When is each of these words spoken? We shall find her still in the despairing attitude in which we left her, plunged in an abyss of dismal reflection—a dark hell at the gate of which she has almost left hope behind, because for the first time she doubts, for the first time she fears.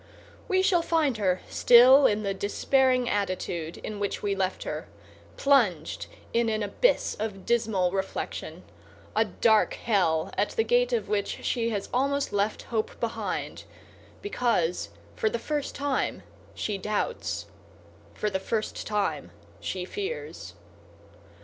We 0.47 0.63
shall 0.63 0.81
find 0.81 1.17
her 1.17 1.43
still 1.47 2.07
in 2.07 2.23
the 2.23 2.33
despairing 2.33 3.07
attitude 3.07 3.77
in 3.77 3.99
which 3.99 4.23
we 4.23 4.33
left 4.35 4.63
her, 4.63 4.87
plunged 5.37 6.07
in 6.33 6.49
an 6.49 6.63
abyss 6.63 7.13
of 7.19 7.45
dismal 7.45 7.91
reflection—a 7.91 9.25
dark 9.25 9.75
hell 9.75 10.31
at 10.35 10.49
the 10.55 10.63
gate 10.63 10.91
of 10.91 11.07
which 11.07 11.43
she 11.45 11.69
has 11.69 11.87
almost 11.93 12.33
left 12.33 12.63
hope 12.63 12.99
behind, 12.99 13.65
because 14.23 14.89
for 15.15 15.29
the 15.29 15.37
first 15.37 15.75
time 15.75 16.23
she 16.55 16.79
doubts, 16.79 17.45
for 18.15 18.31
the 18.31 18.39
first 18.39 18.87
time 18.87 19.29
she 19.59 19.85
fears. 19.85 20.55